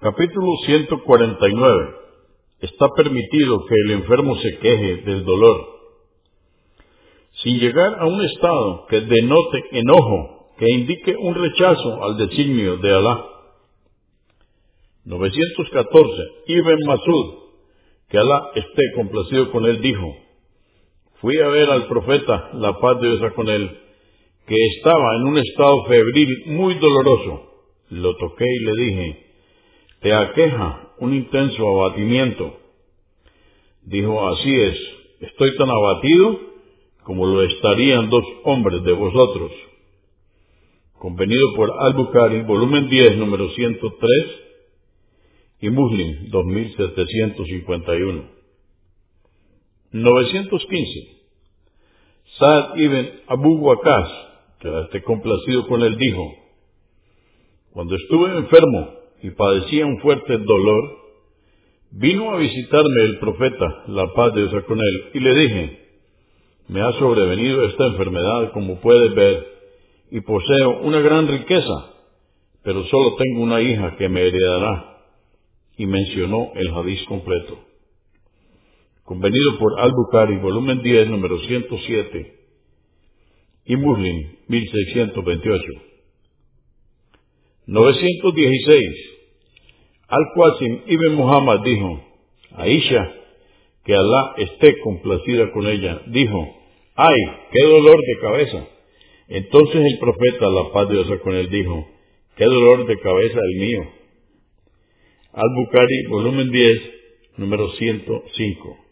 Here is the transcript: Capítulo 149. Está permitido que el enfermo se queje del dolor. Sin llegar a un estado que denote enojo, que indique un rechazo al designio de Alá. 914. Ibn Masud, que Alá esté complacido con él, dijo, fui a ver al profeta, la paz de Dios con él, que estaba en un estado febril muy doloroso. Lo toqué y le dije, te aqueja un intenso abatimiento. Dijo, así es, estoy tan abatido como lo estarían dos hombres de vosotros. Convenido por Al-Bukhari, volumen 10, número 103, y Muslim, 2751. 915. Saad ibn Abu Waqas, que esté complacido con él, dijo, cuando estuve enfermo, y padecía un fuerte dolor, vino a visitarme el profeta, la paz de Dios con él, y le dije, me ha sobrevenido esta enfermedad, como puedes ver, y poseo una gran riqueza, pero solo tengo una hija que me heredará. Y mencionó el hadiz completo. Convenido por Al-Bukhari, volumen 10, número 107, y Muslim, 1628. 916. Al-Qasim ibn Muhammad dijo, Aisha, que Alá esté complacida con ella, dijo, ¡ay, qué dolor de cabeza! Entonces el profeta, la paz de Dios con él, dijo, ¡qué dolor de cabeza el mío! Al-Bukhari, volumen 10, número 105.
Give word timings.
Capítulo 0.00 0.56
149. 0.64 1.94
Está 2.60 2.88
permitido 2.96 3.66
que 3.66 3.74
el 3.84 3.90
enfermo 4.00 4.34
se 4.36 4.58
queje 4.58 4.96
del 5.02 5.26
dolor. 5.26 5.60
Sin 7.42 7.58
llegar 7.58 8.00
a 8.00 8.06
un 8.06 8.24
estado 8.24 8.86
que 8.88 9.02
denote 9.02 9.62
enojo, 9.72 10.54
que 10.56 10.72
indique 10.72 11.14
un 11.18 11.34
rechazo 11.34 12.02
al 12.02 12.16
designio 12.16 12.78
de 12.78 12.96
Alá. 12.96 13.26
914. 15.04 16.12
Ibn 16.46 16.78
Masud, 16.86 17.34
que 18.08 18.16
Alá 18.16 18.52
esté 18.54 18.82
complacido 18.96 19.52
con 19.52 19.66
él, 19.66 19.82
dijo, 19.82 20.16
fui 21.20 21.36
a 21.40 21.48
ver 21.48 21.68
al 21.68 21.86
profeta, 21.88 22.52
la 22.54 22.80
paz 22.80 23.02
de 23.02 23.18
Dios 23.18 23.32
con 23.34 23.50
él, 23.50 23.68
que 24.46 24.56
estaba 24.78 25.16
en 25.16 25.24
un 25.24 25.36
estado 25.36 25.84
febril 25.84 26.44
muy 26.46 26.74
doloroso. 26.76 27.50
Lo 27.90 28.16
toqué 28.16 28.46
y 28.46 28.64
le 28.64 28.72
dije, 28.82 29.29
te 30.00 30.12
aqueja 30.12 30.94
un 30.98 31.14
intenso 31.14 31.68
abatimiento. 31.68 32.58
Dijo, 33.82 34.28
así 34.28 34.54
es, 34.54 34.78
estoy 35.20 35.56
tan 35.56 35.70
abatido 35.70 36.40
como 37.04 37.26
lo 37.26 37.42
estarían 37.42 38.10
dos 38.10 38.24
hombres 38.44 38.82
de 38.84 38.92
vosotros. 38.92 39.50
Convenido 40.98 41.54
por 41.56 41.72
Al-Bukhari, 41.78 42.42
volumen 42.42 42.88
10, 42.88 43.16
número 43.16 43.48
103, 43.50 44.10
y 45.62 45.70
Muslim, 45.70 46.30
2751. 46.30 48.40
915. 49.92 51.20
Saad 52.38 52.78
ibn 52.78 53.10
Abu 53.26 53.58
Waqas, 53.58 54.08
que 54.60 54.80
esté 54.82 55.02
complacido 55.02 55.66
con 55.66 55.82
él, 55.82 55.96
dijo, 55.96 56.32
cuando 57.72 57.96
estuve 57.96 58.36
enfermo, 58.36 58.99
y 59.22 59.30
padecía 59.30 59.86
un 59.86 60.00
fuerte 60.00 60.38
dolor, 60.38 60.98
vino 61.92 62.30
a 62.30 62.38
visitarme 62.38 63.02
el 63.02 63.18
profeta, 63.18 63.84
la 63.88 64.12
paz 64.14 64.34
de 64.34 64.46
Dios 64.46 64.64
con 64.64 64.78
él, 64.78 65.10
y 65.14 65.20
le 65.20 65.34
dije, 65.34 65.80
me 66.68 66.82
ha 66.82 66.92
sobrevenido 66.92 67.64
esta 67.64 67.86
enfermedad, 67.86 68.52
como 68.52 68.80
puedes 68.80 69.14
ver, 69.14 69.46
y 70.10 70.20
poseo 70.20 70.80
una 70.82 71.00
gran 71.00 71.26
riqueza, 71.26 71.94
pero 72.62 72.84
solo 72.84 73.16
tengo 73.16 73.42
una 73.42 73.60
hija 73.60 73.96
que 73.96 74.08
me 74.08 74.22
heredará. 74.22 74.86
Y 75.76 75.86
mencionó 75.86 76.52
el 76.56 76.68
hadiz 76.74 77.02
completo. 77.04 77.58
Convenido 79.02 79.58
por 79.58 79.80
Al-Bukhari, 79.80 80.36
volumen 80.36 80.82
10, 80.82 81.08
número 81.08 81.38
107, 81.38 82.34
y 83.64 83.76
Muslim, 83.76 84.36
1628. 84.48 85.64
916. 87.66 89.09
Al-Qasim 90.10 90.82
ibn 90.86 91.14
Muhammad 91.14 91.60
dijo, 91.64 92.00
Aisha, 92.56 93.12
que 93.84 93.94
Alá 93.94 94.34
esté 94.38 94.80
complacida 94.80 95.52
con 95.52 95.66
ella, 95.68 96.02
dijo, 96.08 96.56
¡ay, 96.96 97.16
qué 97.52 97.62
dolor 97.62 97.96
de 97.96 98.18
cabeza! 98.20 98.66
Entonces 99.28 99.84
el 99.84 99.98
profeta, 100.00 100.50
la 100.50 100.72
paz 100.72 100.88
de 100.88 100.94
Dios 100.94 101.20
con 101.22 101.34
él, 101.34 101.48
dijo, 101.48 101.86
¡qué 102.36 102.44
dolor 102.44 102.86
de 102.86 102.98
cabeza 102.98 103.38
el 103.38 103.60
mío! 103.60 103.82
Al-Bukhari, 105.32 106.06
volumen 106.08 106.50
10, 106.50 106.80
número 107.36 107.70
105. 107.70 108.89